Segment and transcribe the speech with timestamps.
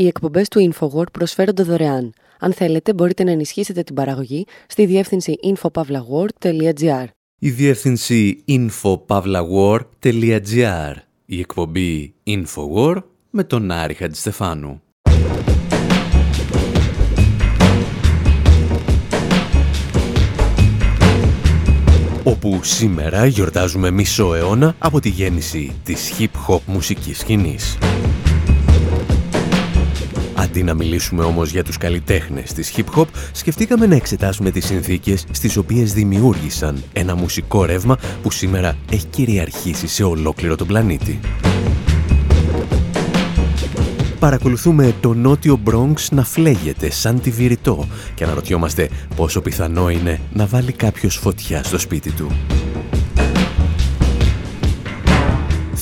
[0.00, 2.12] Οι εκπομπές του InfoWord προσφέρονται δωρεάν.
[2.38, 7.04] Αν θέλετε, μπορείτε να ενισχύσετε την παραγωγή στη διεύθυνση infopavlagor.gr.
[7.38, 10.94] Η διεύθυνση infopavlagor.gr.
[11.26, 14.82] Η εκπομπή InfoWord με τον Άρη Χατζηστεφάνου.
[22.24, 27.78] όπου σήμερα γιορτάζουμε μισό αιώνα από τη γέννηση της hip-hop μουσικής σκηνής.
[30.40, 35.56] Αντί να μιλήσουμε όμως για τους καλλιτέχνες της hip-hop, σκεφτήκαμε να εξετάσουμε τις συνθήκες στις
[35.56, 41.20] οποίες δημιούργησαν ένα μουσικό ρεύμα που σήμερα έχει κυριαρχήσει σε ολόκληρο τον πλανήτη.
[44.18, 50.46] Παρακολουθούμε το νότιο Bronx να φλέγεται σαν τη βηρητό και αναρωτιόμαστε πόσο πιθανό είναι να
[50.46, 52.30] βάλει κάποιος φωτιά στο σπίτι του.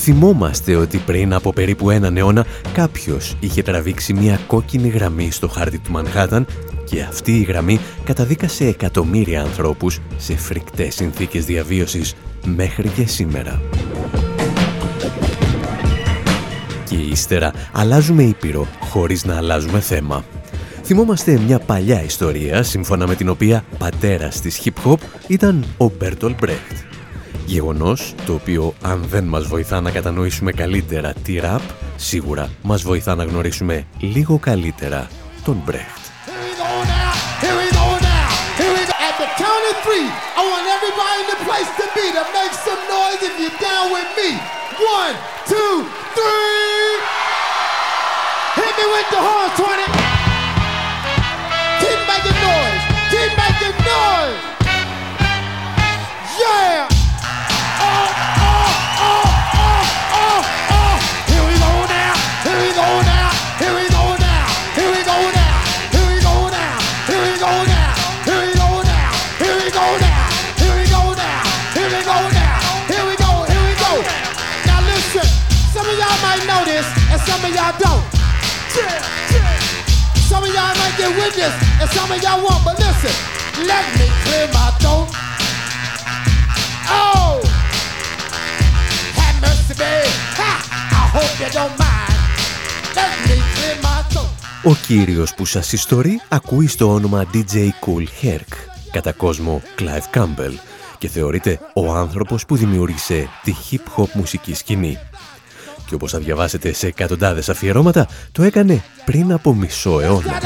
[0.01, 5.79] Θυμόμαστε ότι πριν από περίπου έναν αιώνα κάποιος είχε τραβήξει μια κόκκινη γραμμή στο χάρτη
[5.79, 6.45] του Μανχάταν
[6.83, 12.15] και αυτή η γραμμή καταδίκασε εκατομμύρια ανθρώπους σε φρικτές συνθήκες διαβίωσης
[12.45, 13.61] μέχρι και σήμερα.
[16.89, 20.23] Και ύστερα αλλάζουμε ήπειρο χωρίς να αλλάζουμε θέμα.
[20.83, 26.35] Θυμόμαστε μια παλιά ιστορία σύμφωνα με την οποία πατέρας της hip hop ήταν ο Μπέρτολ
[26.39, 26.88] Μπρέχτ.
[27.49, 31.61] Γεγονός το οποίο αν δεν μας βοηθά να κατανοήσουμε καλύτερα τι ραπ,
[31.95, 35.07] σίγουρα μας βοηθά να γνωρίσουμε λίγο καλύτερα
[35.43, 35.97] τον Μπρέχτ.
[48.59, 49.85] Hit me with the horns, 20.
[51.81, 52.83] Keep making noise.
[53.11, 54.39] Keep making noise.
[56.41, 56.88] Yeah.
[81.39, 82.63] Might get witness, and some of y'all won't.
[82.65, 83.15] But listen,
[83.71, 85.07] let me clear my throat.
[86.99, 87.31] Oh,
[89.19, 90.13] have mercy, babe.
[90.39, 90.51] Ha!
[91.01, 92.17] I hope you don't mind.
[92.97, 94.27] Let me clear my throat.
[94.63, 98.53] Ο κύριος που σας ιστορεί ακούει στο όνομα DJ Cool Herc,
[98.91, 100.53] κατά κόσμο Clive Campbell,
[100.97, 104.97] και θεωρείται ο άνθρωπος που δημιούργησε τη hip-hop μουσική σκηνή
[105.85, 110.39] και όπως θα διαβάσετε σε εκατοντάδες αφιερώματα, το έκανε πριν από μισό αιώνα.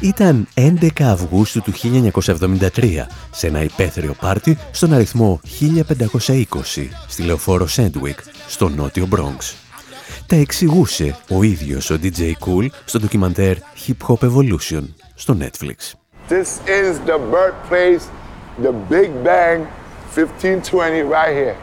[0.00, 2.68] Ήταν 11 Αυγούστου του 1973
[3.30, 6.44] σε ένα υπαίθριο πάρτι στον αριθμό 1520
[7.08, 8.18] στη λεωφόρο Σέντουικ
[8.48, 9.54] στο νότιο Bronx.
[10.26, 14.82] Τα εξηγούσε ο ίδιος ο DJ Kool στο ντοκιμαντέρ Hip Hop Evolution
[15.14, 15.76] στο Netflix.
[16.28, 18.04] This is the birthplace,
[18.62, 19.66] the Big Bang
[20.14, 21.56] 1520 right here,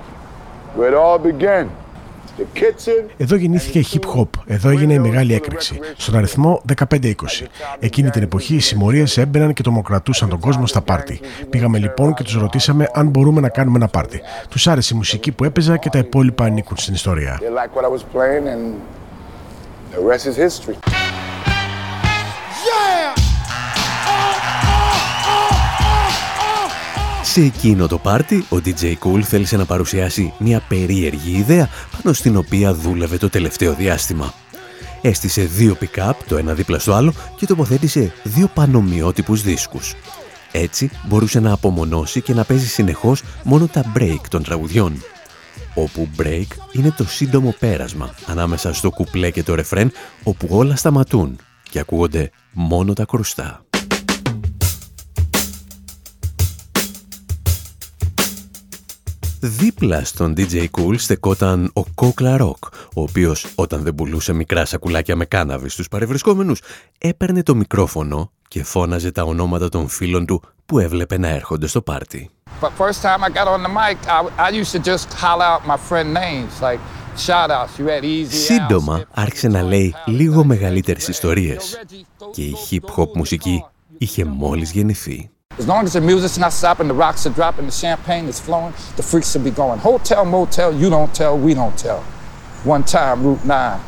[0.75, 1.86] where it all began.
[3.17, 6.61] Εδώ γεννήθηκε hip hop, εδώ έγινε η μεγάλη έκρηξη, στον αριθμό
[7.01, 7.13] 15-20.
[7.79, 11.19] Εκείνη την εποχή οι συμμορίες έμπαιναν και τρομοκρατούσαν τον κόσμο στα πάρτι.
[11.49, 14.21] Πήγαμε λοιπόν και τους ρωτήσαμε αν μπορούμε να κάνουμε ένα πάρτι.
[14.49, 17.39] Τους άρεσε η μουσική που έπαιζα και τα υπόλοιπα ανήκουν στην ιστορία.
[27.37, 32.37] Σε εκείνο το πάρτι, ο DJ Cool θέλησε να παρουσιάσει μια περίεργη ιδέα πάνω στην
[32.37, 34.33] οποία δούλευε το τελευταίο διάστημα.
[35.01, 39.95] Έστησε δύο pick-up, το ένα δίπλα στο άλλο, και τοποθέτησε δύο πανομοιότυπους δίσκους.
[40.51, 45.03] Έτσι μπορούσε να απομονώσει και να παίζει συνεχώς μόνο τα break των τραγουδιών.
[45.73, 49.91] Όπου break είναι το σύντομο πέρασμα ανάμεσα στο κουπλέ και το ρεφρέν,
[50.23, 51.35] όπου όλα σταματούν
[51.69, 53.66] και ακούγονται μόνο τα κρουστά.
[59.39, 65.15] Δίπλα στον DJ Cool στεκόταν ο Κόκλα Rock, ο οποίος όταν δεν πουλούσε μικρά σακουλάκια
[65.15, 66.61] με κάναβη στους παρευρισκόμενους,
[66.97, 71.81] έπαιρνε το μικρόφωνο και φώναζε τα ονόματα των φίλων του που έβλεπε να έρχονται στο
[71.81, 72.29] πάρτι.
[78.29, 81.79] Σύντομα άρχισε να λέει λίγο μεγαλύτερες ιστορίες
[82.31, 83.65] και η hip-hop μουσική
[83.97, 85.29] είχε μόλις γεννηθεί.
[85.57, 88.73] As long as the music's not stopping, the rocks are dropping, the champagne is flowing,
[88.95, 89.79] the freaks will be going.
[89.79, 92.01] Hotel, motel, you don't tell, we don't tell.
[92.63, 93.79] One time, Route 9.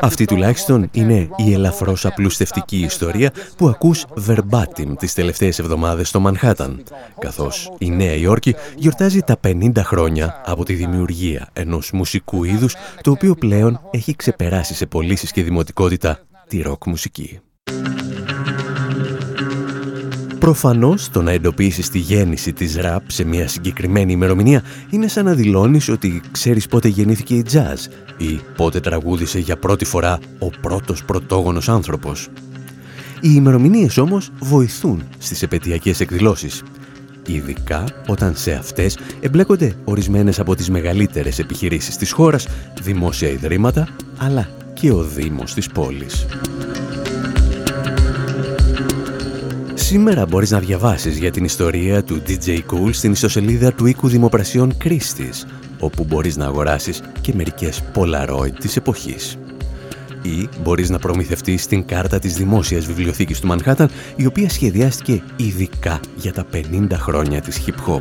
[0.00, 6.82] Αυτή τουλάχιστον είναι η ελαφρώς απλουστευτική ιστορία που ακούς verbatim τις τελευταίες εβδομάδες στο Μανχάταν,
[7.18, 13.10] καθώς η Νέα Υόρκη γιορτάζει τα 50 χρόνια από τη δημιουργία ενός μουσικού είδους το
[13.10, 16.18] οποίο πλέον έχει ξεπεράσει σε πωλήσεις και δημοτικότητα
[16.48, 17.40] τη ροκ μουσική.
[20.44, 25.34] Προφανώς το να εντοπίσεις τη γέννηση της ραπ σε μια συγκεκριμένη ημερομηνία είναι σαν να
[25.34, 31.04] δηλώνεις ότι ξέρεις πότε γεννήθηκε η jazz ή πότε τραγούδισε για πρώτη φορά ο πρώτος
[31.04, 32.28] πρωτόγονος άνθρωπος.
[33.20, 36.62] Οι ημερομηνίες όμως βοηθούν στις επαιτειακές εκδηλώσεις,
[37.26, 42.46] ειδικά όταν σε αυτές εμπλέκονται ορισμένες από τις μεγαλύτερες επιχειρήσεις της χώρας,
[42.82, 46.26] δημόσια ιδρύματα, αλλά και ο Δήμος της πόλης.
[49.84, 54.76] Σήμερα μπορείς να διαβάσεις για την ιστορία του DJ Cool στην ιστοσελίδα του οίκου δημοπρασιών
[54.76, 55.46] Κρίστης,
[55.78, 59.38] όπου μπορείς να αγοράσεις και μερικές Polaroid της εποχής.
[60.22, 66.00] Ή μπορείς να προμηθευτείς την κάρτα της Δημόσιας Βιβλιοθήκης του Μανχάταν, η οποία σχεδιάστηκε ειδικά
[66.16, 67.98] για τα 50 χρόνια της hip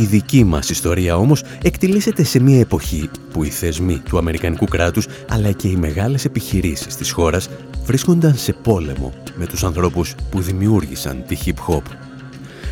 [0.00, 5.06] Η δική μας ιστορία όμως εκτελήσεται σε μια εποχή που οι θεσμοί του Αμερικανικού κράτους
[5.28, 7.48] αλλά και οι μεγάλες επιχειρήσεις της χώρας
[7.84, 11.82] βρίσκονταν σε πόλεμο με τους ανθρώπους που δημιούργησαν τη hip-hop.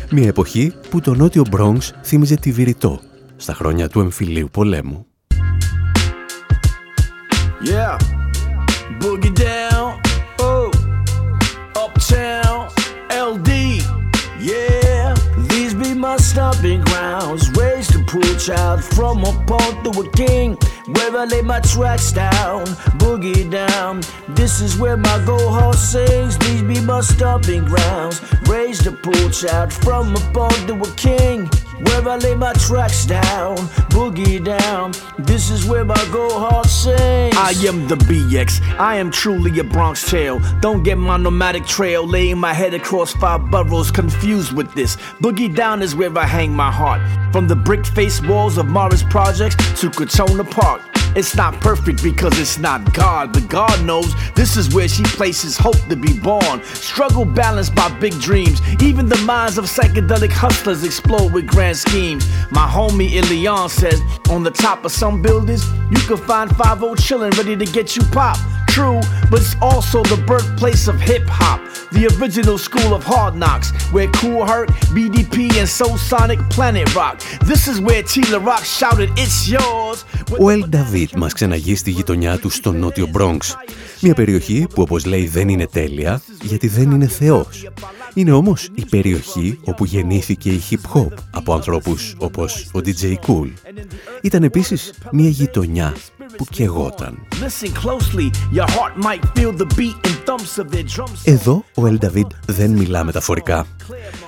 [0.09, 2.99] Μια εποχή που το νότιο Bronx θύμιζε τη Βηρητό
[3.35, 5.05] στα χρόνια του εμφυλίου πολέμου.
[7.67, 7.97] Yeah.
[8.99, 9.74] Boogie down.
[16.15, 17.49] My stomping grounds.
[17.57, 20.55] Raised a poor child from a pawn to a king.
[20.87, 22.67] Where I lay my tracks down,
[23.03, 24.01] boogie down.
[24.29, 26.37] This is where my go horse sings.
[26.37, 28.21] These be my stomping grounds.
[28.47, 31.49] Raised a poor child from a pawn to a king.
[31.83, 33.57] Where I lay my tracks down,
[33.91, 34.93] boogie down.
[35.19, 37.35] This is where my go hard sings.
[37.35, 38.61] I am the BX.
[38.79, 40.39] I am truly a Bronx tale.
[40.61, 44.95] Don't get my nomadic trail, laying my head across five boroughs, confused with this.
[45.19, 47.01] Boogie down is where I hang my heart.
[47.33, 50.94] From the brick face walls of Morris Projects to Katona Park.
[51.15, 55.57] It's not perfect because it's not God, but God knows this is where she places
[55.57, 56.61] hope to be born.
[56.63, 58.61] Struggle balanced by big dreams.
[58.81, 62.27] Even the minds of psychedelic hustlers explode with grand schemes.
[62.51, 67.37] My homie Ilion says, on the top of some buildings, you can find 5 chillin'
[67.37, 68.37] ready to get you pop.
[68.75, 68.99] True,
[69.31, 71.61] but it's also the birthplace of hip hop,
[71.97, 77.15] the original school of hard knocks, where Cool Herc, BDP, and Soul Sonic Planet Rock.
[77.51, 80.03] This is where Tila Rock shouted, It's yours.
[80.39, 83.55] Ο Ελ Νταβίτ μας ξαναγεί στη γειτονιά του στο νότιο Μπρόγκς.
[84.01, 87.69] Μια περιοχή που όπως λέει δεν είναι τέλεια γιατί δεν είναι θεός.
[88.13, 93.51] Είναι όμως η περιοχή όπου γεννήθηκε η hip hop από ανθρώπους όπως ο DJ Cool.
[94.21, 95.93] Ήταν επίσης μια γειτονιά
[96.37, 97.27] που κεγόταν.
[101.23, 103.65] Εδώ ο Ελ Νταβίντ δεν μιλά μεταφορικά.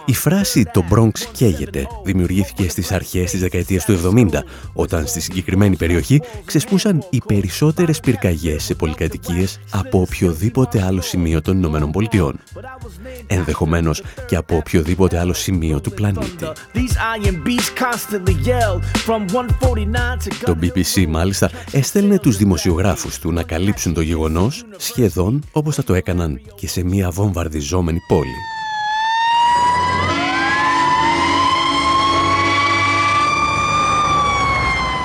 [0.09, 4.44] Η φράση «το Bronx καίγεται» δημιουργήθηκε στις αρχές της δεκαετίας του 70,
[4.74, 11.57] όταν στη συγκεκριμένη περιοχή ξεσπούσαν οι περισσότερες πυρκαγιές σε πολυκατοικίες από οποιοδήποτε άλλο σημείο των
[11.57, 12.39] Ηνωμένων Πολιτειών.
[13.27, 16.45] Ενδεχομένως και από οποιοδήποτε άλλο σημείο του πλανήτη.
[20.44, 25.94] Το BBC μάλιστα έστελνε τους δημοσιογράφους του να καλύψουν το γεγονός σχεδόν όπως θα το
[25.94, 28.56] έκαναν και σε μια βομβαρδιζόμενη πόλη.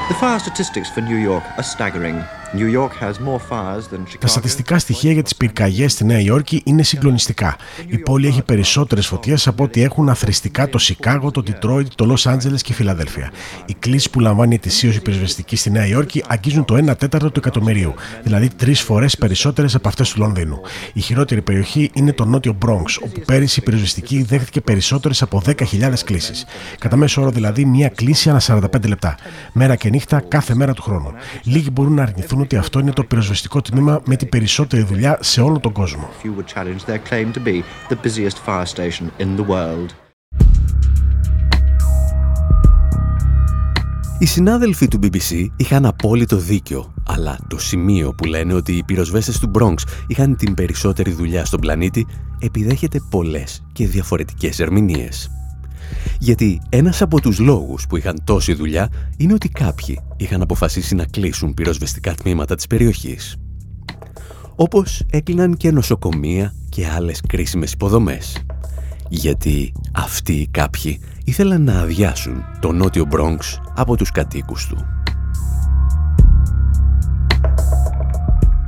[0.09, 2.25] The fire statistics for New York are staggering.
[4.19, 7.57] Τα στατιστικά στοιχεία για τις πυρκαγιές στη Νέα Υόρκη είναι συγκλονιστικά.
[7.87, 12.19] Η πόλη έχει περισσότερες φωτιές από ό,τι έχουν αθρηστικά το Σικάγο, το Τιτρόιτ, το Λο
[12.25, 13.31] Άντζελε και η Φιλαδέλφια.
[13.67, 17.39] Οι κλήσει που λαμβάνει ετησίως η πυροσβεστική στη Νέα Υόρκη αγγίζουν το 1 τέταρτο του
[17.39, 20.61] εκατομμυρίου, δηλαδή τρεις φορές περισσότερες από αυτές του Λονδίνου.
[20.93, 25.55] Η χειρότερη περιοχή είναι το νότιο Bronx, όπου πέρυσι η πυροσβεστική δέχτηκε περισσότερες από 10.000
[26.05, 26.33] κλήσει.
[26.79, 29.15] Κατά μέσο όρο δηλαδή μία κλήση ανά 45 λεπτά.
[29.53, 31.13] Μέρα και νύχτα κάθε μέρα του χρόνου.
[31.43, 35.41] Λίγοι μπορούν να αρνηθούν ότι αυτό είναι το πυροσβεστικό τμήμα με την περισσότερη δουλειά σε
[35.41, 36.09] όλο τον κόσμο.
[44.19, 49.39] Οι συνάδελφοι του BBC είχαν απόλυτο δίκιο, αλλά το σημείο που λένε ότι οι πυροσβέστες
[49.39, 49.75] του Bronx
[50.07, 52.07] είχαν την περισσότερη δουλειά στον πλανήτη
[52.39, 55.31] επιδέχεται πολλές και διαφορετικές ερμηνείες.
[56.19, 61.05] Γιατί ένας από τους λόγους που είχαν τόση δουλειά είναι ότι κάποιοι είχαν αποφασίσει να
[61.05, 63.37] κλείσουν πυροσβεστικά τμήματα της περιοχής.
[64.55, 68.45] Όπως έκλειναν και νοσοκομεία και άλλες κρίσιμες υποδομές.
[69.09, 75.02] Γιατί αυτοί οι κάποιοι ήθελαν να αδειάσουν το νότιο Μπρόγκς από τους κατοίκους του.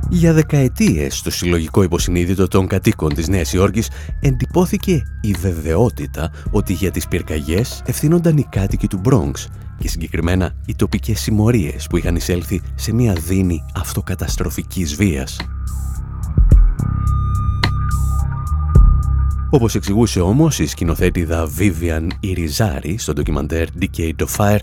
[0.09, 6.91] Για δεκαετίες στο συλλογικό υποσυνείδητο των κατοίκων της Νέας Υόρκης εντυπώθηκε η βεβαιότητα ότι για
[6.91, 9.47] τις πυρκαγιές ευθύνονταν οι κάτοικοι του Μπρόγκς
[9.77, 15.37] και συγκεκριμένα οι τοπικές συμμορίες που είχαν εισέλθει σε μια δίνη αυτοκαταστροφικής βίας.
[19.49, 24.59] Όπως εξηγούσε όμως η σκηνοθέτηδα Vivian Irizarry στο ντοκιμαντέρ Decade of Fire,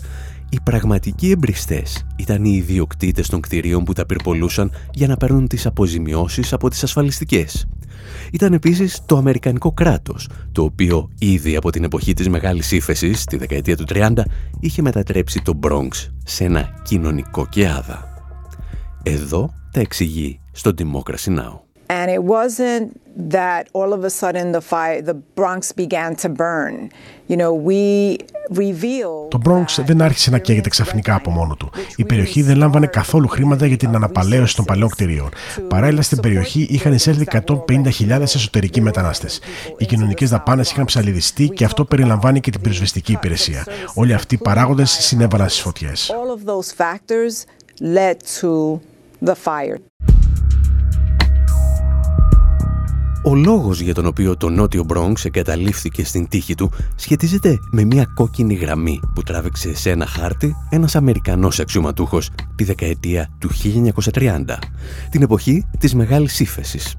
[0.53, 5.65] οι πραγματικοί εμπριστές ήταν οι ιδιοκτήτες των κτηρίων που τα πυρπολούσαν για να παίρνουν τις
[5.65, 7.67] αποζημιώσεις από τις ασφαλιστικές.
[8.31, 13.37] Ήταν επίσης το Αμερικανικό κράτος, το οποίο ήδη από την εποχή της Μεγάλης Ήφεσης, τη
[13.37, 14.25] δεκαετία του 30,
[14.59, 15.91] είχε μετατρέψει το Bronx
[16.23, 18.07] σε ένα κοινωνικό κεάδα.
[19.03, 21.72] Εδώ τα εξηγεί στο Democracy Now!
[21.97, 22.85] And it wasn't
[23.37, 26.75] that all of a sudden the fire, the Bronx began to burn.
[27.31, 27.81] You know, we
[28.49, 31.71] revealed το Bronx δεν άρχισε να καίγεται ξαφνικά από μόνο του.
[31.95, 35.29] Η περιοχή δεν λάμβανε καθόλου χρήματα για την αναπαλαίωση των παλαιών κτηρίων.
[35.67, 39.41] Παράλληλα στην περιοχή είχαν εισέλθει 150.000 εσωτερικοί μετανάστες.
[39.77, 43.65] Οι κοινωνικές δαπάνες είχαν ψαλιδιστεί και αυτό περιλαμβάνει και την πυροσβεστική υπηρεσία.
[43.93, 46.11] Όλοι αυτοί οι παράγοντες συνέβαλαν στις φωτιές.
[53.25, 58.05] Ο λόγος για τον οποίο το νότιο Μπρόγκς εγκαταλείφθηκε στην τύχη του σχετίζεται με μια
[58.05, 63.49] κόκκινη γραμμή που τράβηξε σε ένα χάρτη ένας Αμερικανός αξιωματούχος τη δεκαετία του
[64.13, 64.43] 1930,
[65.09, 66.95] την εποχή της Μεγάλης Ήφεσης.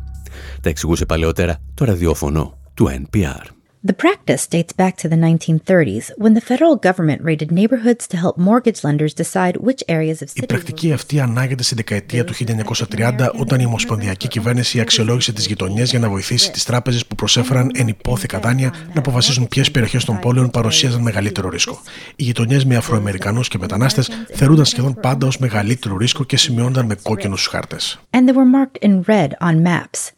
[0.61, 3.53] Τα εξηγούσε παλαιότερα το ραδιόφωνο του NPR.
[3.87, 8.35] The practice dates back to the 1930s when the federal government raided neighborhoods to help
[8.38, 13.61] mortgage lenders decide which areas of Η πρακτική αυτή ανάγεται στη δεκαετία του 1930 όταν
[13.61, 18.75] η Ομοσπονδιακή Κυβέρνηση αξιολόγησε τις γειτονιές για να βοηθήσει τις τράπεζες που προσέφεραν ενυπόθηκα δάνεια
[18.93, 21.81] να αποφασίσουν ποιες περιοχές των πόλεων παρουσίαζαν μεγαλύτερο ρίσκο.
[22.17, 26.97] Οι γειτονιές με Αφροαμερικανούς και μετανάστες θεωρούνταν σχεδόν πάντα ως μεγαλύτερο ρίσκο και σημειώνονταν με
[27.03, 28.00] κόκκινους χάρτες.
[28.11, 30.12] And they were marked in red on maps.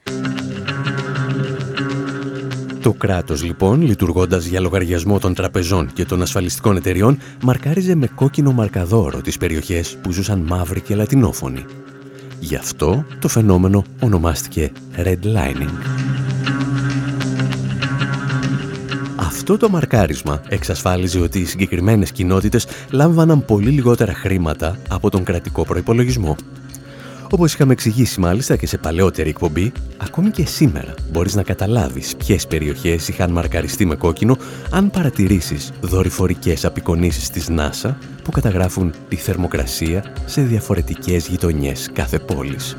[2.87, 8.53] Το κράτος λοιπόν, λειτουργώντας για λογαριασμό των τραπεζών και των ασφαλιστικών εταιριών, μαρκάριζε με κόκκινο
[8.53, 11.65] μαρκαδόρο τις περιοχές που ζούσαν μαύροι και λατινόφωνοι.
[12.41, 15.71] Γι' αυτό το φαινόμενο ονομάστηκε redlining.
[19.17, 25.65] Αυτό το μαρκάρισμα εξασφάλιζε ότι οι συγκεκριμένες κοινότητες λάμβαναν πολύ λιγότερα χρήματα από τον κρατικό
[25.65, 26.37] προϋπολογισμό
[27.31, 32.47] όπως είχαμε εξηγήσει μάλιστα και σε παλαιότερη εκπομπή, ακόμη και σήμερα μπορείς να καταλάβεις ποιες
[32.47, 34.37] περιοχές είχαν μαρκαριστεί με κόκκινο
[34.71, 42.75] αν παρατηρήσεις δορυφορικές απεικονίσεις της NASA που καταγράφουν τη θερμοκρασία σε διαφορετικές γειτονιές κάθε πόλης.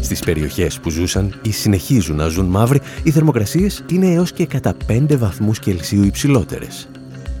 [0.00, 4.74] Στις περιοχές που ζούσαν ή συνεχίζουν να ζουν μαύροι, οι θερμοκρασίες είναι έως και κατά
[4.86, 6.88] 5 βαθμούς Κελσίου υψηλότερες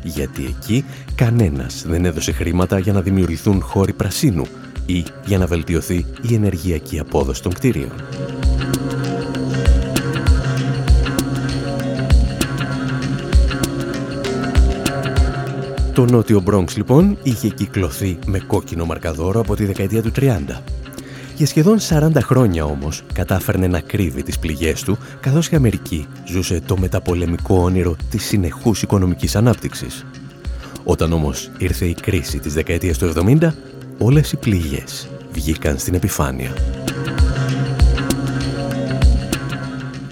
[0.08, 0.84] γιατί εκεί
[1.14, 4.46] κανένας δεν έδωσε χρήματα για να δημιουργηθούν χώροι πρασίνου
[4.86, 7.92] ή για να βελτιωθεί η ενεργειακή απόδοση των κτίριων.
[15.92, 20.38] Το νότιο Μπρόγκς λοιπόν είχε κυκλωθεί με κόκκινο μαρκαδόρο από τη δεκαετία του 30
[21.38, 26.60] για σχεδόν 40 χρόνια όμως κατάφερνε να κρύβει τις πληγές του, καθώς η Αμερική ζούσε
[26.66, 30.06] το μεταπολεμικό όνειρο της συνεχούς οικονομικής ανάπτυξης.
[30.84, 33.54] Όταν όμως ήρθε η κρίση της δεκαετίας του 70,
[33.98, 36.52] όλες οι πληγές βγήκαν στην επιφάνεια.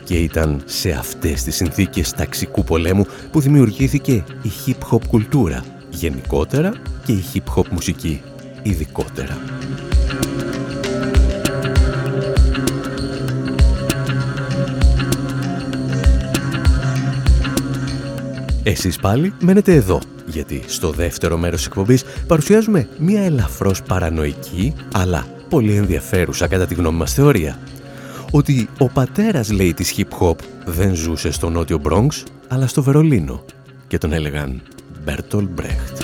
[0.05, 6.73] Και ήταν σε αυτές τις συνθήκες ταξικού πολέμου που δημιουργήθηκε η hip-hop κουλτούρα γενικότερα
[7.05, 8.23] και η hip-hop μουσική
[8.63, 9.39] ειδικότερα.
[18.69, 25.27] Εσείς πάλι μένετε εδώ, γιατί στο δεύτερο μέρος της εκπομπής παρουσιάζουμε μία ελαφρώς παρανοϊκή, αλλά
[25.49, 27.59] πολύ ενδιαφέρουσα κατά τη γνώμη μας θεωρία.
[28.31, 32.09] Ότι ο πατέρας, λέει, της hip-hop δεν ζούσε στο νότιο Bronx,
[32.49, 33.45] αλλά στο Βερολίνο
[33.89, 34.63] και τον έλεγαν
[35.05, 36.03] Μπέρτολ Μπρέχτ.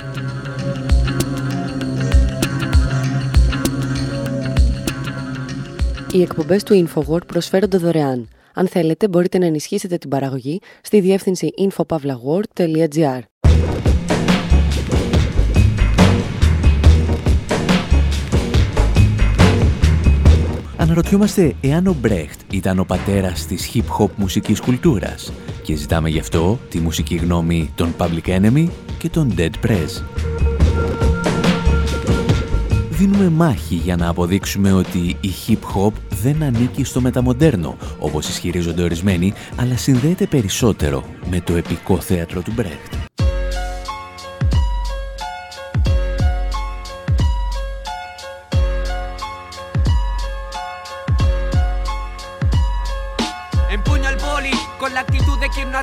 [6.11, 8.27] Οι εκπομπές του InfoWord προσφέρονται δωρεάν.
[8.53, 13.19] Αν θέλετε, μπορείτε να ενισχύσετε την παραγωγή στη διεύθυνση infopavlagor.gr.
[20.77, 25.31] Αναρωτιόμαστε εάν ο Μπρέχτ ήταν ο πατέρας της hip-hop μουσικής κουλτούρας
[25.63, 28.67] και ζητάμε γι' αυτό τη μουσική γνώμη των Public Enemy
[28.97, 30.32] και των Dead Press.
[33.05, 35.91] Δίνουμε μάχη για να αποδείξουμε ότι η hip-hop
[36.21, 42.51] δεν ανήκει στο μεταμοντέρνο, όπως ισχυρίζονται ορισμένοι, αλλά συνδέεται περισσότερο με το επικό θέατρο του
[42.55, 43.12] Μπρέχτ.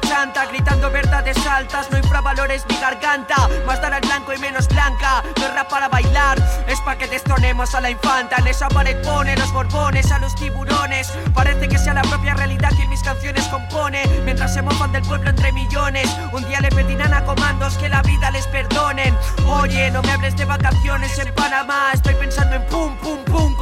[0.00, 3.48] Chanta Gritando verdades altas No infravalores mi garganta.
[3.66, 7.06] Más dar al blanco y menos blanca No es rap para bailar Es pa' que
[7.06, 8.36] destronemos a la infanta.
[8.38, 11.12] En esa pared pone los borbones a los tiburones.
[11.34, 14.02] Parece que sea la propia realidad quien mis canciones compone.
[14.24, 18.02] Mientras se mofan del pueblo entre millones Un día le pedirán a comandos que la
[18.02, 19.16] vida les perdonen
[19.46, 23.19] Oye, no me hables de vacaciones en Panamá Estoy pensando en pum, pum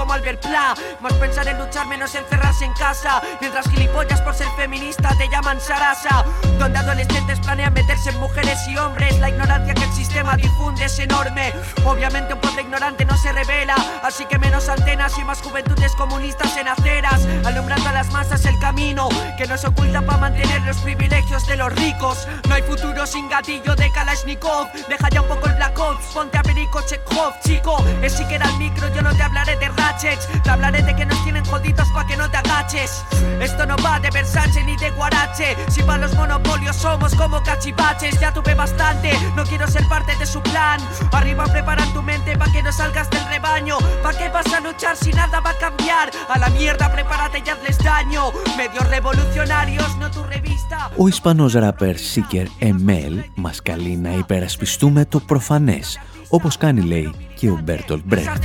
[0.09, 4.49] como Albert Pla Más pensar en luchar menos encerrarse en casa Mientras gilipollas por ser
[4.57, 6.25] feminista te llaman Sarasa
[6.59, 9.19] donde adolescentes planean meterse en mujeres y hombres.
[9.21, 11.53] La ignorancia que el sistema difunde es enorme.
[11.85, 16.57] Obviamente un pueblo ignorante no se revela, así que menos antenas y más juventudes comunistas
[16.57, 21.47] en aceras, alumbrando a las masas el camino que nos oculta para mantener los privilegios
[21.47, 22.27] de los ricos.
[22.49, 24.69] No hay futuro sin gatillo de Kalashnikov.
[24.89, 27.85] Deja ya un poco el Black Ops, ponte a Perico Chekhov, chico.
[28.03, 31.06] Es si queda el micro, yo no te hablaré de ratchets, te hablaré de que
[31.06, 33.04] nos tienen jodidos para que no te agaches.
[33.40, 38.20] Esto no va de Versace ni de Guarache, si para los monopolios somos como cachivaches.
[38.20, 40.80] Ya tuve bastante, no quiero ser parte de su plan.
[41.12, 43.78] Arriba preparan tu mente para que no salgas del rebaño.
[44.04, 46.12] ¿Pa' qué vas a luchar si nada va a cambiar?
[46.34, 48.32] A la mierda, prepárate y hazles daño.
[48.58, 50.92] Medios revolucionarios, no tu revista.
[50.98, 56.00] Ο Ισπανός ράπερ Seeker ML μας καλεί να υπερασπιστούμε το προφανές,
[56.30, 58.44] όπως κάνει λέει και ο Μπέρτολ Μπρέχτ.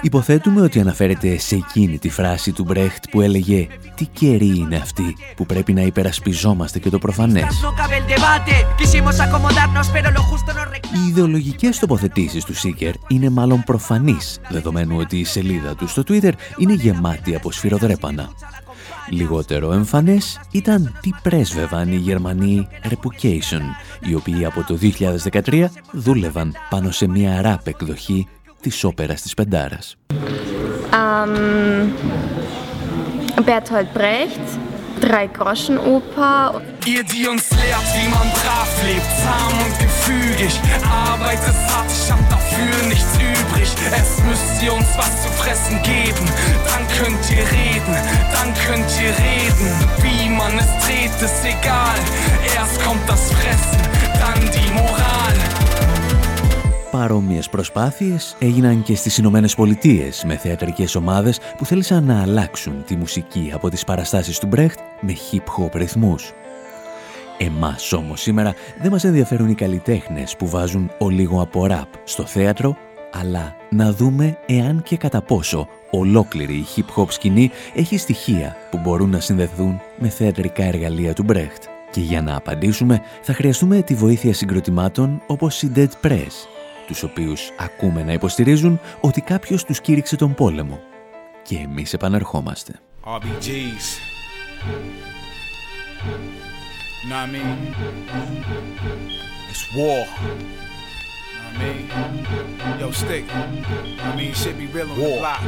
[0.00, 5.16] Υποθέτουμε ότι αναφέρεται σε εκείνη τη φράση του Μπρέχτ που έλεγε «Τι καιρή είναι αυτή
[5.36, 7.44] που πρέπει να υπερασπιζόμαστε και το προφανές».
[10.94, 16.32] Οι ιδεολογικές τοποθετήσεις του Σίκερ είναι μάλλον προφανείς, δεδομένου ότι η σελίδα του στο Twitter
[16.56, 18.28] είναι γεμάτη από σφυροδρέπανα.
[19.10, 23.62] Λιγότερο εμφανές ήταν τι πρέσβευαν οι Γερμανοί Repucation,
[24.00, 24.78] οι οποίοι από το
[25.32, 28.28] 2013 δούλευαν πάνω σε μια ράπ εκδοχή
[28.60, 29.96] της όπερας της Πεντάρας.
[30.92, 31.88] Um,
[33.46, 34.63] Bertolt Brecht,
[35.04, 36.62] Drei Groschen Oper.
[36.86, 40.58] Ihr, die uns lehrt, wie man brav lebt, zahm und gefügig.
[40.82, 43.68] Arbeitet hart, ich hab dafür nichts übrig.
[43.94, 46.24] Es müsst ihr uns was zu fressen geben,
[46.64, 47.96] dann könnt ihr reden,
[48.32, 49.68] dann könnt ihr reden.
[50.00, 51.98] Wie man es dreht, ist egal.
[52.56, 53.82] Erst kommt das Fressen,
[54.18, 55.13] dann die Moral.
[56.94, 62.96] Παρόμοιες προσπάθειες έγιναν και στις Ηνωμένες Πολιτείες με θεατρικές ομάδες που θέλησαν να αλλάξουν τη
[62.96, 66.32] μουσική από τις παραστάσεις του Μπρέχτ με hip-hop ρυθμούς.
[67.38, 72.26] Εμάς όμως σήμερα δεν μας ενδιαφέρουν οι καλλιτέχνες που βάζουν ο λίγο από ραπ στο
[72.26, 72.76] θέατρο,
[73.12, 79.10] αλλά να δούμε εάν και κατά πόσο ολόκληρη η hip-hop σκηνή έχει στοιχεία που μπορούν
[79.10, 81.62] να συνδεθούν με θεατρικά εργαλεία του Μπρέχτ.
[81.90, 86.53] Και για να απαντήσουμε θα χρειαστούμε τη βοήθεια συγκροτημάτων όπως η Dead Press,
[86.86, 90.80] τους οποίους ακούμε να υποστηρίζουν ότι κάποιος τους κήρυξε τον πόλεμο.
[91.42, 92.80] Και εμείς επαναρχόμαστε.
[93.06, 93.86] RBG's.
[97.02, 97.58] You know what I mean?
[99.50, 99.84] It's war.
[99.84, 100.34] You
[101.44, 102.80] know what I mean?
[102.80, 103.24] Yo, stick.
[103.30, 105.10] I mean, shit be real on war.
[105.10, 105.42] the block.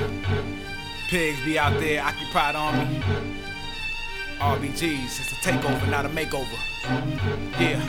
[1.08, 2.86] Pigs be out there, occupied army.
[4.38, 6.58] RBGs, it's a takeover, not a makeover.
[7.58, 7.80] Yeah.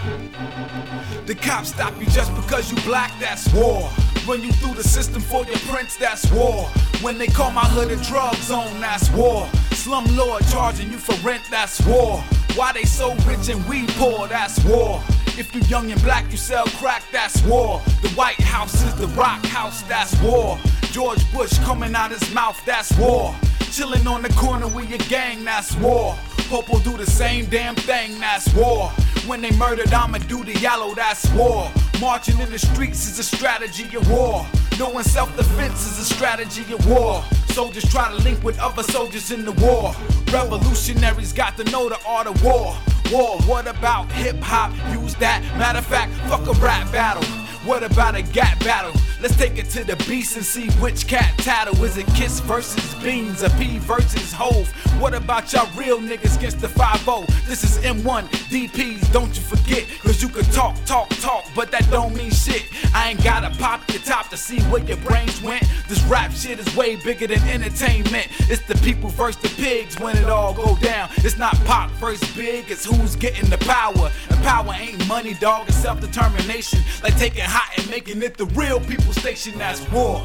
[1.25, 3.89] The cops stop you just because you black, that's war.
[4.25, 6.63] Run you through the system for your prints, that's war.
[7.01, 9.49] When they call my hood a drug zone, that's war.
[9.71, 12.21] Slum lord charging you for rent, that's war.
[12.55, 15.03] Why they so rich and we poor, that's war.
[15.37, 17.81] If you young and black, you sell crack, that's war.
[18.01, 20.57] The White House is the rock house, that's war.
[20.91, 23.35] George Bush coming out his mouth, that's war.
[23.71, 26.17] Chilling on the corner with your gang, that's war.
[26.47, 28.89] Popo do the same damn thing, that's war.
[29.25, 31.69] When they murdered I'ma do the yellow, that's war.
[31.99, 34.45] Marching in the streets is a strategy of war.
[34.79, 37.21] Knowing self-defense is a strategy of war.
[37.49, 39.93] Soldiers try to link with other soldiers in the war.
[40.31, 42.77] Revolutionaries got to know the art of war.
[43.11, 44.71] War, what about hip hop?
[44.93, 45.43] Use that.
[45.57, 47.23] Matter of fact, fuck a rap battle.
[47.65, 48.93] What about a gap battle?
[49.19, 51.83] Let's take it to the beast and see which cat tattle.
[51.83, 54.69] Is it Kiss versus Beans or P versus Hove?
[55.01, 57.03] What about y'all real niggas against the 5
[57.47, 59.85] This is M1 DPs, don't you forget.
[60.03, 62.65] Cause you can talk, talk, talk, but that don't mean shit.
[62.93, 65.63] I ain't gotta pop your top to see where your brains went.
[65.87, 68.27] This rap shit is way bigger than entertainment.
[68.51, 71.09] It's the people versus the pigs when it all go down.
[71.17, 74.11] It's not pop versus big, it's who's getting the power.
[74.29, 76.81] And power ain't money, dog, it's self determination.
[77.01, 80.21] Like taking hot and making it the real people station that's war.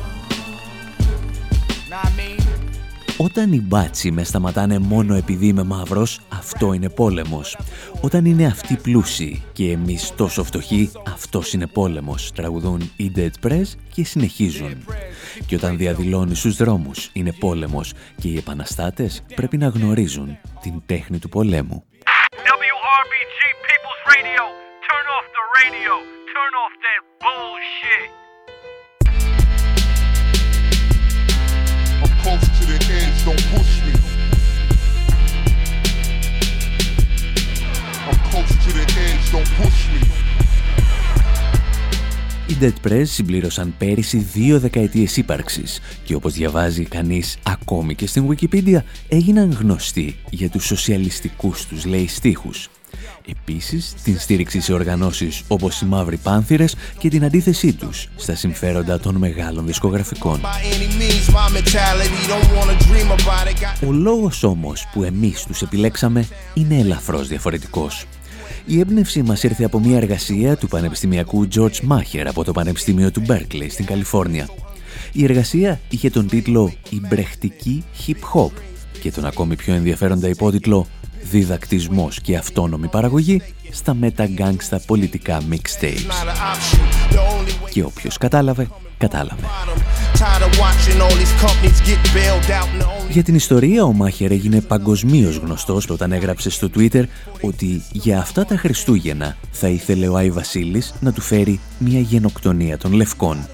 [1.91, 2.53] Know what I mean?
[3.17, 7.59] Όταν οι μπάτσι με σταματάνε μόνο επειδή είμαι μαύρος, αυτό είναι πόλεμος.
[8.01, 13.67] Όταν είναι αυτοί πλούσιοι και εμείς τόσο φτωχοί, αυτός είναι πόλεμος, τραγουδούν οι Dead Press
[13.95, 14.87] και συνεχίζουν.
[15.47, 21.19] Και όταν διαδηλώνει στους δρόμους, είναι πόλεμος και οι επαναστάτες πρέπει να γνωρίζουν την τέχνη
[21.19, 21.85] του πολέμου.
[22.55, 24.43] WRBG People's Radio,
[24.89, 25.93] turn off the radio,
[26.35, 28.22] turn off that bullshit.
[33.25, 33.93] Don't push me.
[38.09, 40.01] I'm close to the edge, don't push me.
[42.47, 48.29] Οι Dead Press συμπλήρωσαν πέρυσι δύο δεκαετίες ύπαρξης και όπως διαβάζει κανείς ακόμη και στην
[48.29, 52.69] Wikipedia έγιναν γνωστοί για τους σοσιαλιστικούς τους λέει στίχους
[53.27, 59.01] Επίσης, την στήριξη σε οργανώσεις όπως οι Μαύροι Πάνθυρες και την αντίθεσή τους στα συμφέροντα
[59.01, 60.41] των μεγάλων δισκογραφικών.
[63.87, 68.07] Ο λόγος όμως που εμείς τους επιλέξαμε είναι ελαφρώς διαφορετικός.
[68.67, 73.23] Η έμπνευση μας ήρθε από μια εργασία του πανεπιστημιακού George Maher από το Πανεπιστήμιο του
[73.29, 74.49] Berkeley στην Καλιφόρνια.
[75.13, 78.53] Η εργασία είχε τον τίτλο «Η μπρεχτική hip hop»
[79.01, 80.87] και τον ακόμη πιο ενδιαφέροντα υπότιτλο
[81.31, 86.27] διδακτισμός και αυτόνομη παραγωγή στα μεταγκάγκστα πολιτικά mixtapes.
[87.71, 89.47] Και όποιος κατάλαβε, κατάλαβε.
[93.11, 97.05] Για την ιστορία, ο Μάχερ έγινε παγκοσμίως γνωστός όταν έγραψε στο Twitter
[97.41, 102.79] ότι για αυτά τα Χριστούγεννα θα ήθελε ο Άι Βασίλης να του φέρει μια γενοκτονία
[102.79, 103.47] των Λευκών.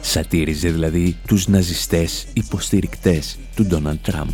[0.00, 4.28] Σατήριζε δηλαδή τους ναζιστές υποστηρικτές του Ντόναλτ Τραμπ.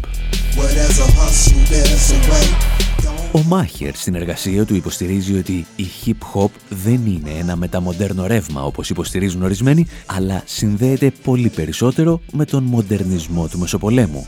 [3.33, 8.91] Ο Μάχερ στην εργασία του υποστηρίζει ότι η hip-hop δεν είναι ένα μεταμοντέρνο ρεύμα όπως
[8.91, 14.27] υποστηρίζουν ορισμένοι, αλλά συνδέεται πολύ περισσότερο με τον μοντερνισμό του Μεσοπολέμου.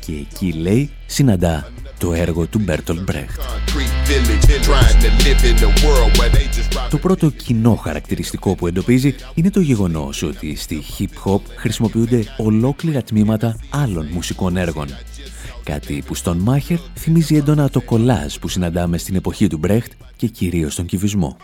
[0.00, 3.40] Και εκεί, λέει, συναντά το έργο του Μπέρτολ Μπρέχτ.
[6.90, 13.56] Το πρώτο κοινό χαρακτηριστικό που εντοπίζει είναι το γεγονός ότι στη hip-hop χρησιμοποιούνται ολόκληρα τμήματα
[13.70, 14.88] άλλων μουσικών έργων.
[15.64, 20.26] Κάτι που στον Μάχερ θυμίζει έντονα το κολάζ που συναντάμε στην εποχή του Μπρέχτ και
[20.26, 21.36] κυρίως τον κυβισμό.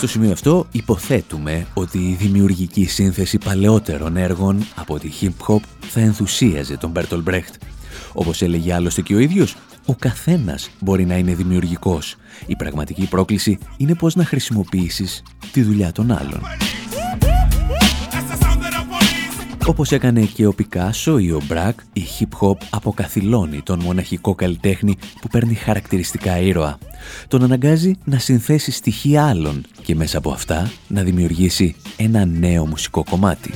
[0.00, 6.76] Στο σημείο αυτό υποθέτουμε ότι η δημιουργική σύνθεση παλαιότερων έργων από τη hip-hop θα ενθουσίαζε
[6.76, 7.54] τον Μπέρτολ Μπρέχτ.
[8.12, 12.16] Όπως έλεγε άλλωστε και ο ίδιος, ο καθένας μπορεί να είναι δημιουργικός.
[12.46, 16.40] Η πραγματική πρόκληση είναι πώς να χρησιμοποιήσεις τη δουλειά των άλλων.
[19.66, 25.28] Όπως έκανε και ο Πικάσο ή ο Μπρακ, η hip-hop αποκαθιλώνει τον μοναχικό καλλιτέχνη που
[25.28, 26.78] παίρνει χαρακτηριστικά ήρωα.
[27.28, 33.04] Τον αναγκάζει να συνθέσει στοιχεία άλλων και μέσα από αυτά να δημιουργήσει ένα νέο μουσικό
[33.10, 33.50] κομμάτι.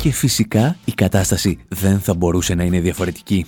[0.00, 3.46] Και φυσικά η κατάσταση δεν θα μπορούσε να είναι διαφορετική.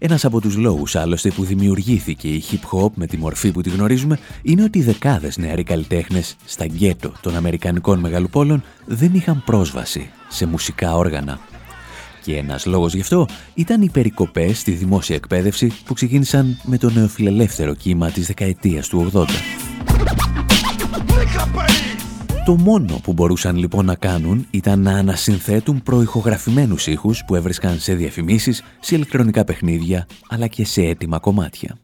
[0.00, 4.18] Ένας από τους λόγους άλλωστε που δημιουργήθηκε η hip-hop με τη μορφή που τη γνωρίζουμε
[4.42, 10.96] είναι ότι δεκάδες νεαροί καλλιτέχνες στα γκέτο των Αμερικανικών μεγαλοπόλων δεν είχαν πρόσβαση σε μουσικά
[10.96, 11.38] όργανα.
[12.22, 16.90] Και ένας λόγος γι' αυτό ήταν οι περικοπές στη δημόσια εκπαίδευση που ξεκίνησαν με το
[16.90, 19.24] νεοφιλελεύθερο κύμα της δεκαετίας του 80.
[22.44, 27.94] Το μόνο που μπορούσαν λοιπόν να κάνουν ήταν να ανασυνθέτουν προηχογραφημένους ήχους που έβρισκαν σε
[27.94, 31.78] διαφημίσεις, σε ηλεκτρονικά παιχνίδια, αλλά και σε έτοιμα κομμάτια.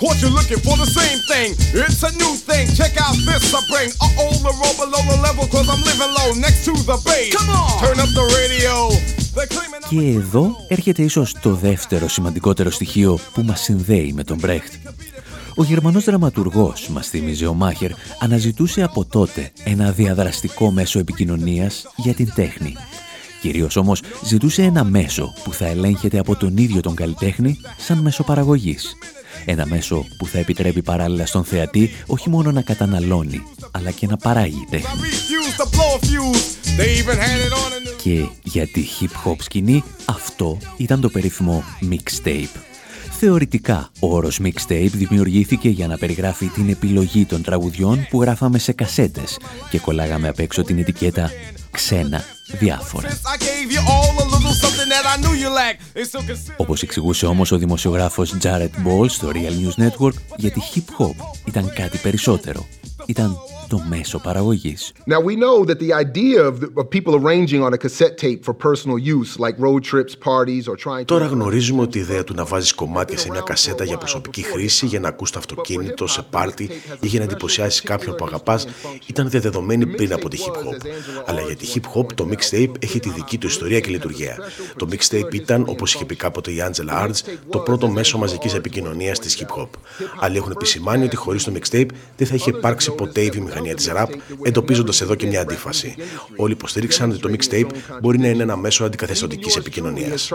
[0.00, 1.48] Caught you looking for the same thing.
[1.82, 2.64] It's a new thing.
[2.80, 3.90] Check out this I bring.
[4.04, 7.32] Uh oh, the roll below the level, cause I'm living low next to the base.
[7.36, 7.78] Come on!
[7.82, 9.23] Turn up the radio.
[9.88, 14.72] Και εδώ έρχεται ίσως το δεύτερο σημαντικότερο στοιχείο που μας συνδέει με τον Μπρέχτ.
[15.56, 22.14] Ο Γερμανός δραματουργός, μας θυμίζει ο Μάχερ, αναζητούσε από τότε ένα διαδραστικό μέσο επικοινωνίας για
[22.14, 22.76] την τέχνη.
[23.40, 28.22] Κυρίως όμως ζητούσε ένα μέσο που θα ελέγχεται από τον ίδιο τον καλλιτέχνη σαν μέσο
[28.22, 28.96] παραγωγής.
[29.44, 34.16] Ένα μέσο που θα επιτρέπει παράλληλα στον θεατή όχι μόνο να καταναλώνει, αλλά και να
[34.16, 34.88] παράγει τέχνη.
[38.02, 42.58] Και για τη hip-hop σκηνή αυτό ήταν το περίφημο mixtape.
[43.18, 48.72] Θεωρητικά, ο όρος mixtape δημιουργήθηκε για να περιγράφει την επιλογή των τραγουδιών που γράφαμε σε
[48.72, 49.38] κασέτες
[49.70, 51.30] και κολλάγαμε απ' έξω την ετικέτα
[51.70, 52.24] «ξένα
[52.58, 53.08] διάφορα».
[56.56, 61.72] Όπως εξηγούσε όμως ο δημοσιογράφος Jared Ball στο Real News Network, γιατί hip hop ήταν
[61.72, 62.66] κάτι περισσότερο.
[63.06, 63.36] Ήταν
[63.68, 64.92] το μέσο παραγωγής.
[65.06, 68.40] Now we know that the idea of, the, of people arranging on a cassette tape
[68.44, 72.34] for personal use like road trips, parties or trying Τώρα γνωρίζουμε ότι η ιδέα του
[72.34, 76.22] να βάζεις κομμάτια σε μια κασέτα για προσωπική χρήση, για να ακούς το αυτοκίνητο, σε
[76.30, 78.66] πάρτι ή για να εντυπωσιάσεις κάποιον που αγαπάς
[79.06, 80.88] ήταν διαδεδομένη πριν από τη hip hop.
[81.26, 84.36] Αλλά για τη hip hop το mixtape έχει τη δική του ιστορία και λειτουργία.
[84.76, 89.18] Το mixtape ήταν, όπως είχε πει κάποτε η Angela Arts, το πρώτο μέσο μαζικής επικοινωνίας
[89.18, 89.68] της hip hop.
[90.20, 93.74] Άλλοι έχουν επισημάνει ότι χωρίς το mixtape δεν θα είχε υπάρξει ποτέ η βιομηχανία βιομηχανία
[93.74, 94.10] της ραπ,
[94.42, 95.94] εντοπίζοντας εδώ και μια αντίφαση.
[96.36, 100.32] Όλοι υποστήριξαν ότι το mixtape μπορεί να είναι ένα μέσο αντικαθεστωτικής επικοινωνίας.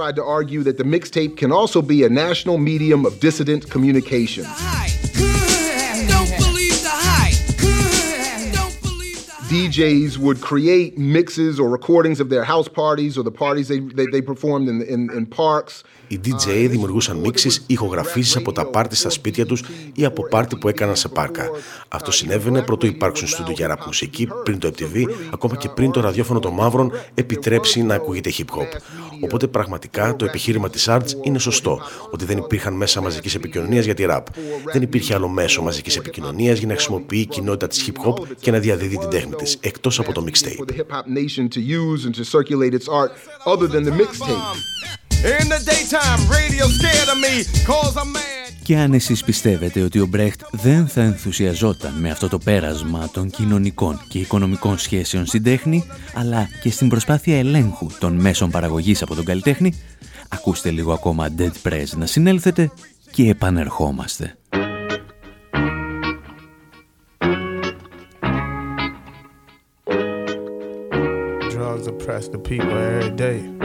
[9.59, 14.07] DJs would create mixes or recordings of their house parties or the parties they, they,
[14.13, 14.65] they performed.
[16.11, 20.67] Οι DJ δημιουργούσαν μίξεις, ηχογραφήσεις από τα πάρτι στα σπίτια τους ή από πάρτι που
[20.67, 21.49] έκαναν σε πάρκα.
[21.87, 25.99] Αυτό συνέβαινε πρωτού υπάρξουν στούντιο για ραπ μουσική, πριν το MTV, ακόμα και πριν το
[25.99, 28.67] ραδιόφωνο των μαύρων επιτρέψει να ακούγεται hip hop.
[29.23, 33.93] Οπότε πραγματικά το επιχείρημα της Arts είναι σωστό, ότι δεν υπήρχαν μέσα μαζικής επικοινωνίας για
[33.93, 34.23] τη rap.
[34.73, 38.51] Δεν υπήρχε άλλο μέσο μαζικής επικοινωνίας για να χρησιμοποιεί η κοινότητα της hip hop και
[38.51, 40.83] να διαδίδει την τέχνη της, εκτός από το mixtape.
[48.69, 53.29] Και αν εσείς πιστεύετε ότι ο Μπρέχτ δεν θα ενθουσιαζόταν με αυτό το πέρασμα των
[53.29, 59.15] κοινωνικών και οικονομικών σχέσεων στην τέχνη, αλλά και στην προσπάθεια ελέγχου των μέσων παραγωγής από
[59.15, 59.73] τον καλλιτέχνη,
[60.29, 62.71] ακούστε λίγο ακόμα Dead Press να συνέλθετε
[63.11, 64.37] και επανερχόμαστε.
[71.51, 73.58] Drugs oppress the people every day.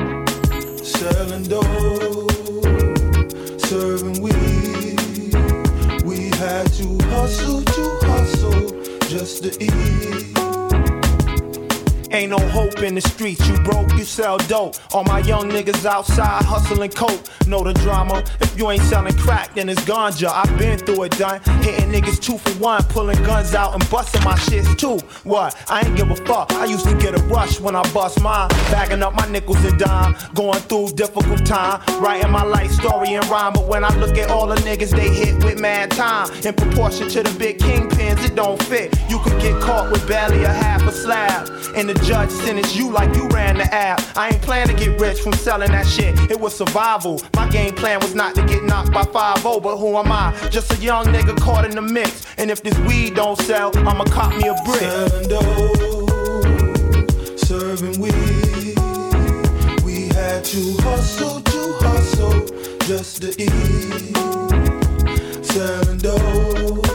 [12.54, 13.46] whole no hope in the streets.
[13.48, 14.76] You broke, you sell dope.
[14.92, 17.20] All my young niggas outside hustling coke.
[17.46, 18.24] Know the drama.
[18.40, 20.28] If you ain't selling crack, then it's ganja.
[20.28, 21.40] I've been through it, done.
[21.62, 25.04] Hitting niggas two for one, pulling guns out and busting my shits too.
[25.24, 25.56] What?
[25.68, 26.52] I ain't give a fuck.
[26.52, 28.48] I used to get a rush when I bust mine.
[28.70, 30.16] Bagging up my nickels and dime.
[30.34, 31.80] Going through difficult time.
[32.00, 33.52] Writing my life story in rhyme.
[33.52, 36.30] But when I look at all the niggas they hit with mad time.
[36.44, 38.94] In proportion to the big kingpins, it don't fit.
[39.08, 41.48] You could get caught with barely a half a slab.
[41.76, 42.30] And the judge
[42.64, 44.00] sentence you like you ran the app.
[44.16, 46.18] I ain't plan to get rich from selling that shit.
[46.30, 47.20] It was survival.
[47.34, 50.32] My game plan was not to get knocked by 5 but who am I?
[50.50, 52.26] Just a young nigga caught in the mix.
[52.38, 54.80] And if this weed don't sell, I'ma cop me a brick.
[54.80, 55.78] Selling dope,
[57.38, 58.78] serving weed.
[59.84, 62.46] We had to hustle to hustle
[62.86, 64.16] just to eat.
[65.44, 66.86] Selling dope,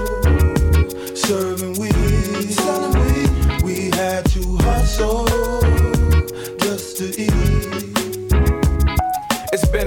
[1.15, 2.51] serving weed.
[2.51, 3.63] Selling weed.
[3.63, 5.28] We had to hustle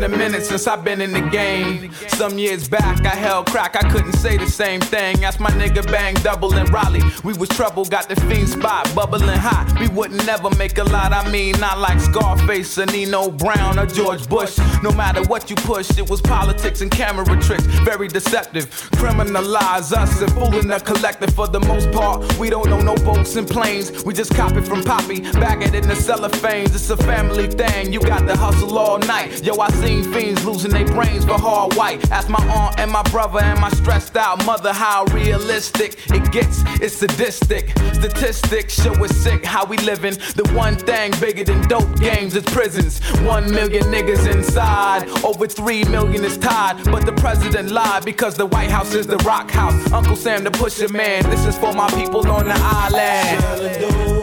[0.02, 1.92] been a minute since I've been in the game.
[2.08, 5.24] Some years back, I held crack, I couldn't say the same thing.
[5.24, 7.02] Ask my nigga Bang Double in Raleigh.
[7.22, 9.72] We was trouble, got the fiend spot, bubbling hot.
[9.78, 13.86] We wouldn't never make a lot, I mean, not like Scarface or Nino Brown or
[13.86, 14.58] George Bush.
[14.82, 18.66] No matter what you pushed, it was politics and camera tricks, very deceptive.
[18.96, 22.38] Criminalize us and fooling the collective for the most part.
[22.38, 25.86] We don't know no boats and planes, we just copy from Poppy, bag it in
[25.86, 26.64] the cellophane.
[26.64, 29.44] It's a family thing, you got to hustle all night.
[29.44, 32.10] Yo, I seen fiends losing their brains for hard white.
[32.10, 36.62] Ask my aunt and my brother and my stressed out mother how realistic it gets.
[36.80, 37.70] It's sadistic.
[37.92, 40.14] Statistics show us sick how we living.
[40.36, 43.00] The one thing bigger than dope games is prisons.
[43.22, 45.08] One million niggas inside.
[45.24, 46.84] Over three million is tied.
[46.84, 49.92] But the president lied because the White House is the rock house.
[49.92, 51.28] Uncle Sam the pusher man.
[51.28, 54.21] This is for my people on the island.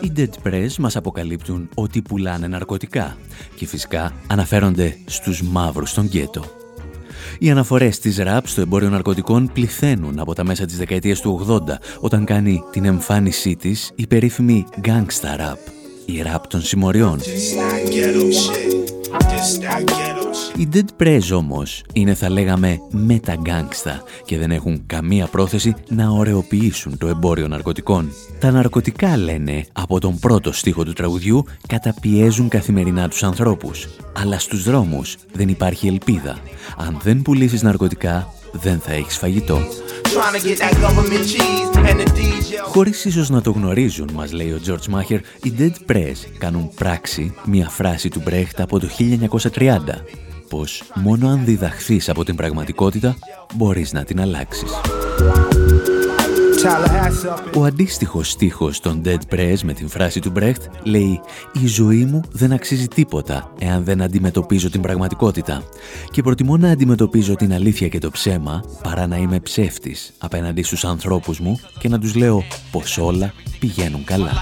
[0.00, 3.16] Οι Dead Press μας αποκαλύπτουν ότι πουλάνε ναρκωτικά
[3.56, 6.44] και φυσικά αναφέρονται στους μαύρους στον γκέτο.
[7.38, 11.58] Οι αναφορές της ραπ στο εμπόριο ναρκωτικών πληθαίνουν από τα μέσα της δεκαετίας του 80
[12.00, 15.58] όταν κάνει την εμφάνισή της η περίφημη gangsta rap,
[16.06, 17.20] η ραπ των συμμοριών.
[20.56, 26.98] Οι Dead Prez όμως είναι θα λέγαμε μεταγκάγκστα και δεν έχουν καμία πρόθεση να ωρεοποιήσουν
[26.98, 28.10] το εμπόριο ναρκωτικών.
[28.40, 33.88] Τα ναρκωτικά λένε από τον πρώτο στίχο του τραγουδιού καταπιέζουν καθημερινά τους ανθρώπους.
[34.12, 36.38] Αλλά στους δρόμους δεν υπάρχει ελπίδα.
[36.76, 39.58] Αν δεν πουλήσεις ναρκωτικά δεν θα έχεις φαγητό.
[42.64, 47.34] Χωρίς ίσως να το γνωρίζουν, μας λέει ο George Maher, οι Dead Press κάνουν πράξη
[47.44, 49.78] μια φράση του Brecht από το 1930
[50.56, 53.16] πως μόνο αν διδαχθείς από την πραγματικότητα
[53.54, 54.70] μπορείς να την αλλάξεις.
[57.54, 61.20] Ο αντίστοιχος στίχος των Dead Press με την φράση του Brecht λέει
[61.62, 65.62] «Η ζωή μου δεν αξίζει τίποτα εάν δεν αντιμετωπίζω την πραγματικότητα
[66.10, 70.84] και προτιμώ να αντιμετωπίζω την αλήθεια και το ψέμα παρά να είμαι ψεύτης απέναντι στους
[70.84, 74.32] ανθρώπους μου και να τους λέω πως όλα πηγαίνουν καλά».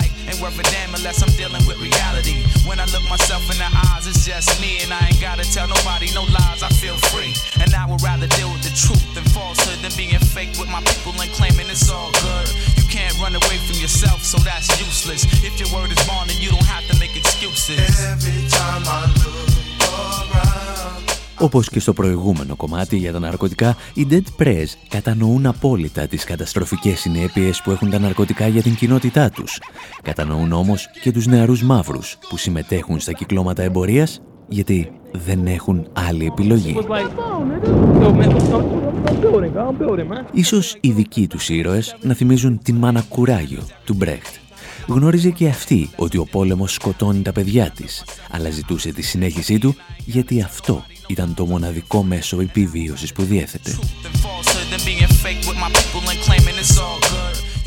[12.26, 12.46] Good.
[12.78, 15.22] You can't run away from yourself, so that's useless.
[15.48, 17.78] If your word is bond, then you don't have to make excuses.
[18.12, 19.50] Every time I look
[19.86, 20.62] around.
[21.38, 27.00] Όπως και στο προηγούμενο κομμάτι για τα ναρκωτικά, οι Dead Press κατανοούν απόλυτα τις καταστροφικές
[27.00, 29.58] συνέπειες που έχουν τα ναρκωτικά για την κοινότητά τους.
[30.02, 34.20] Κατανοούν όμως και τους νεαρούς μαύρους που συμμετέχουν στα κυκλώματα εμπορίας
[34.52, 36.76] γιατί δεν έχουν άλλη επιλογή.
[40.32, 44.34] Ίσως οι δικοί τους ήρωες να θυμίζουν την μάνα κουράγιο του Μπρέχτ.
[44.86, 49.74] Γνώριζε και αυτή ότι ο πόλεμος σκοτώνει τα παιδιά της, αλλά ζητούσε τη συνέχισή του
[50.04, 53.78] γιατί αυτό ήταν το μοναδικό μέσο επιβίωσης που διέθετε.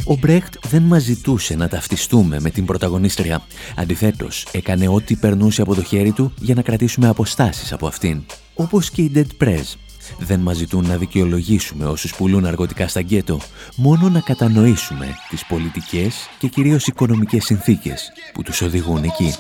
[0.08, 3.42] Ο Μπρέχτ δεν μας ζητούσε να ταυτιστούμε με την πρωταγωνίστρια.
[3.76, 8.22] Αντιθέτως, έκανε ό,τι περνούσε από το χέρι του για να κρατήσουμε αποστάσεις από αυτήν.
[8.56, 9.85] Όπως και οι Dead Press.
[10.20, 13.40] Δεν μας ζητούν να δικαιολογήσουμε όσους πουλούν ναρκωτικά στα γκέτο,
[13.76, 19.34] μόνο να κατανοήσουμε τις πολιτικές και κυρίως οικονομικές συνθήκες που τους οδηγούν εκεί.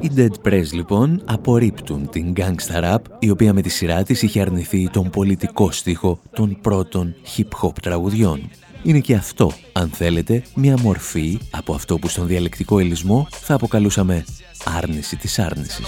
[0.00, 4.40] Οι Dead Press λοιπόν απορρίπτουν την Gangsta Rap η οποία με τη σειρά της είχε
[4.40, 8.50] αρνηθεί τον πολιτικό στίχο των πρώτων hip-hop τραγουδιών.
[8.82, 14.24] Είναι και αυτό, αν θέλετε, μια μορφή από αυτό που στον διαλεκτικό ελισμό θα αποκαλούσαμε
[14.64, 15.86] άρνηση της άρνησης.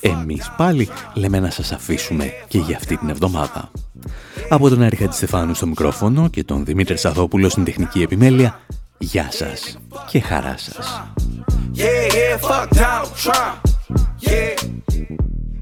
[0.00, 3.70] Εμείς πάλι λέμε να σας αφήσουμε και για αυτή την εβδομάδα.
[4.48, 8.60] Από τον Άρη Στεφάνου στο μικρόφωνο και τον Δημήτρη Σαδόπουλο στην τεχνική επιμέλεια,
[8.98, 9.78] γεια σας
[10.10, 11.02] και χαρά σας.
[11.76, 13.70] Yeah, yeah, fuck Donald Trump.
[14.18, 14.56] Yeah.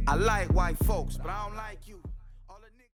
[0.07, 1.58] I like white folks, but I don't like